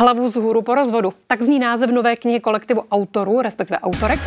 [0.00, 1.12] Hlavu z hůru po rozvodu.
[1.26, 4.20] Tak zní název nové knihy kolektivu autorů, respektive autorek,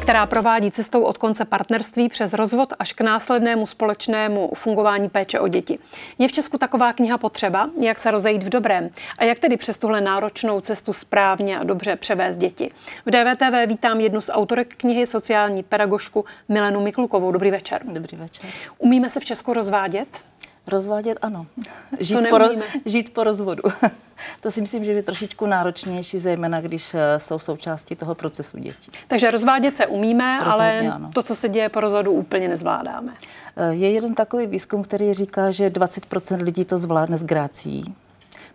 [0.00, 5.48] která provádí cestou od konce partnerství přes rozvod až k následnému společnému fungování péče o
[5.48, 5.78] děti.
[6.18, 9.78] Je v Česku taková kniha potřeba, jak se rozejít v dobrém a jak tedy přes
[9.78, 12.70] tuhle náročnou cestu správně a dobře převést děti.
[13.06, 17.32] V DVTV vítám jednu z autorek knihy, sociální pedagožku Milenu Miklukovou.
[17.32, 17.82] Dobrý večer.
[17.84, 18.50] Dobrý večer.
[18.78, 20.29] Umíme se v Česku rozvádět?
[20.66, 21.46] Rozvádět ano.
[22.00, 22.38] Žít, Co po,
[22.84, 23.62] žít po rozvodu.
[24.40, 28.90] to si myslím, že je trošičku náročnější, zejména když eh, jsou součástí toho procesu dětí.
[29.08, 31.10] Takže rozvádět se umíme, Rozhodně, ale ano.
[31.14, 33.14] to, co se děje po rozvodu, úplně nezvládáme.
[33.56, 37.94] Eh, je jeden takový výzkum, který říká, že 20% lidí to zvládne s grácí,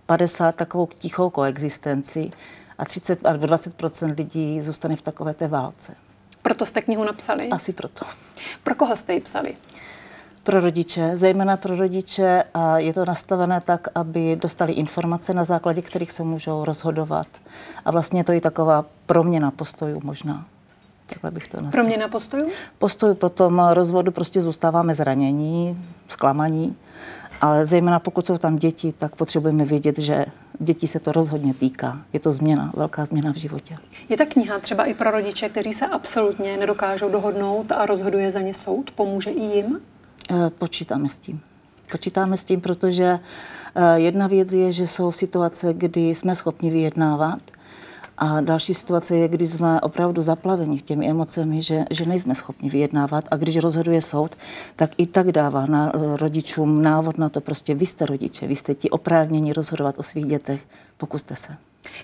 [0.05, 2.31] 50 takovou tichou koexistenci
[2.77, 5.95] a 30 a 20% lidí zůstane v takové té válce.
[6.41, 7.47] Proto jste knihu napsali?
[7.47, 8.05] Asi proto.
[8.63, 9.55] Pro koho jste ji psali?
[10.45, 15.81] Pro rodiče, zejména pro rodiče a je to nastavené tak, aby dostali informace, na základě
[15.81, 17.27] kterých se můžou rozhodovat.
[17.85, 20.45] A vlastně to je taková proměna postojů možná.
[21.07, 21.71] Takhle bych to nazval.
[21.71, 22.49] Proměna postojů?
[22.77, 26.75] Postoj po tom rozvodu prostě zůstáváme zranění, zklamaní,
[27.41, 30.25] ale zejména pokud jsou tam děti, tak potřebujeme vědět, že
[30.59, 31.97] děti se to rozhodně týká.
[32.13, 33.77] Je to změna, velká změna v životě.
[34.09, 38.41] Je ta kniha třeba i pro rodiče, kteří se absolutně nedokážou dohodnout a rozhoduje za
[38.41, 38.91] ně soud?
[38.91, 39.79] Pomůže i jim?
[40.31, 41.41] Eh, počítáme s tím.
[41.91, 43.19] Počítáme s tím, protože
[43.75, 47.39] eh, jedna věc je, že jsou situace, kdy jsme schopni vyjednávat
[48.17, 53.25] a další situace je, kdy jsme opravdu zaplaveni těmi emocemi, že, že nejsme schopni vyjednávat
[53.31, 54.35] a když rozhoduje soud,
[54.75, 58.55] tak i tak dává na, eh, rodičům návod na to, prostě vy jste rodiče, vy
[58.55, 60.61] jste ti oprávnění rozhodovat o svých dětech,
[60.97, 61.57] pokuste se.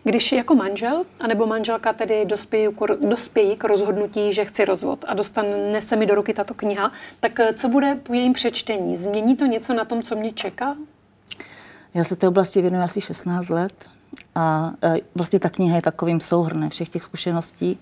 [0.04, 2.68] Když jako manžel anebo manželka tedy dospějí,
[3.10, 7.40] dospějí k rozhodnutí, že chci rozvod a dostane se mi do ruky tato kniha, tak
[7.40, 8.98] eh, co bude po jejím přečtení?
[8.98, 10.76] Změní to něco na tom, co mě čeká?
[11.94, 13.90] Já se té oblasti věnuji asi 16 let
[14.36, 17.80] a eh, vlastně ta kniha je takovým souhrnem všech těch zkušeností.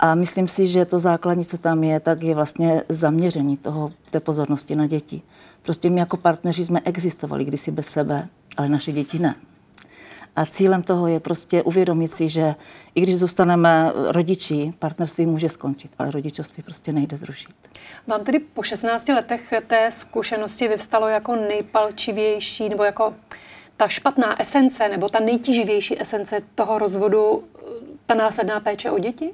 [0.00, 4.20] A myslím si, že to základní, co tam je, tak je vlastně zaměření toho, té
[4.20, 5.22] pozornosti na děti.
[5.62, 9.34] Prostě my jako partneři jsme existovali kdysi bez sebe, ale naše děti ne.
[10.36, 12.54] A cílem toho je prostě uvědomit si, že
[12.94, 17.54] i když zůstaneme rodiči, partnerství může skončit, ale rodičovství prostě nejde zrušit.
[18.06, 23.14] Vám tedy po 16 letech té zkušenosti vyvstalo jako nejpalčivější nebo jako
[23.78, 27.44] ta špatná esence nebo ta nejtíživější esence toho rozvodu,
[28.06, 29.30] ta následná péče o děti?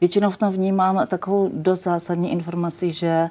[0.00, 3.28] Většinou v tom vnímám takovou dost zásadní informaci, že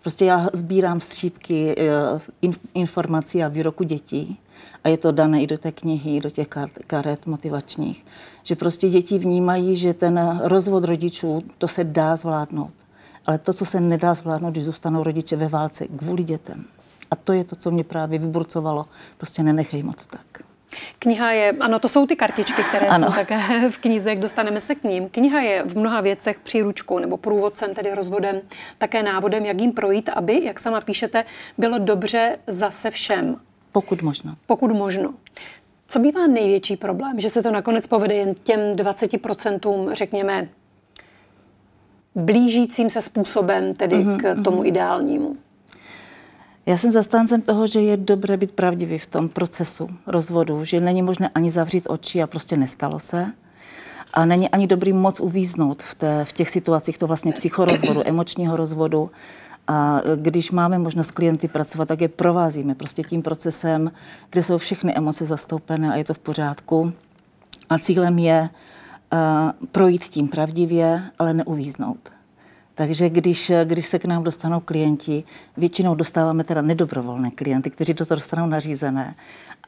[0.00, 4.38] prostě já sbírám střípky eh, informací a výroku dětí
[4.84, 6.48] a je to dané i do té knihy, do těch
[6.86, 8.06] karet motivačních,
[8.42, 12.72] že prostě děti vnímají, že ten rozvod rodičů, to se dá zvládnout.
[13.26, 16.64] Ale to, co se nedá zvládnout, když zůstanou rodiče ve válce kvůli dětem.
[17.10, 18.86] A to je to, co mě právě vyburcovalo.
[19.16, 20.46] Prostě nenechej moc tak.
[20.98, 23.06] Kniha je, ano, to jsou ty kartičky, které ano.
[23.06, 25.08] jsou také v knize, jak dostaneme se k ním.
[25.08, 28.40] Kniha je v mnoha věcech příručkou nebo průvodcem, tedy rozvodem,
[28.78, 31.24] také návodem, jak jim projít, aby, jak sama píšete,
[31.58, 33.36] bylo dobře zase všem.
[33.72, 34.36] Pokud možno.
[34.46, 35.14] Pokud možno.
[35.88, 37.20] Co bývá největší problém?
[37.20, 40.48] Že se to nakonec povede jen těm 20%, řekněme,
[42.14, 44.66] blížícím se způsobem, tedy mm-hmm, k tomu mm-hmm.
[44.66, 45.36] ideálnímu.
[46.66, 51.02] Já jsem zastáncem toho, že je dobré být pravdivý v tom procesu rozvodu, že není
[51.02, 53.32] možné ani zavřít oči a prostě nestalo se.
[54.14, 58.56] A není ani dobrý moc uvíznout v, té, v těch situacích to vlastně psychorozvodu, emočního
[58.56, 59.10] rozvodu,
[59.68, 63.92] a když máme možnost klienty pracovat, tak je provázíme prostě tím procesem,
[64.30, 66.92] kde jsou všechny emoce zastoupené a je to v pořádku.
[67.70, 68.48] A cílem je
[69.12, 72.15] uh, projít tím pravdivě, ale neuvíznout.
[72.76, 75.24] Takže když, když se k nám dostanou klienti,
[75.56, 79.14] většinou dostáváme teda nedobrovolné klienty, kteří do toho dostanou nařízené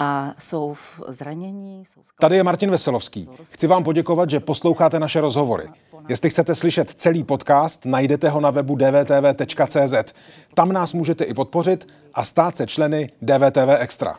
[0.00, 1.84] a jsou v zranění.
[1.84, 3.28] Jsou Tady je Martin Veselovský.
[3.42, 5.68] Chci vám poděkovat, že posloucháte naše rozhovory.
[6.08, 10.14] Jestli chcete slyšet celý podcast, najdete ho na webu dvtv.cz.
[10.54, 14.18] Tam nás můžete i podpořit a stát se členy DVTV Extra.